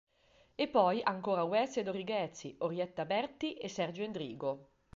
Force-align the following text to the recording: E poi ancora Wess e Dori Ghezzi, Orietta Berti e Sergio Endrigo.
E 0.55 0.67
poi 0.67 1.01
ancora 1.03 1.43
Wess 1.43 1.77
e 1.77 1.83
Dori 1.83 2.03
Ghezzi, 2.03 2.55
Orietta 2.61 3.05
Berti 3.05 3.53
e 3.53 3.67
Sergio 3.67 4.01
Endrigo. 4.01 4.69